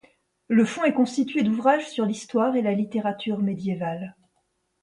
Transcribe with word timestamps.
Le 0.47 0.65
fonds 0.65 0.83
est 0.83 0.95
constitué 0.95 1.43
d’ouvrages 1.43 1.87
sur 1.87 2.07
l’histoire 2.07 2.55
et 2.55 2.63
la 2.63 2.71
littérature 2.73 3.37
médiévale. 3.37 4.15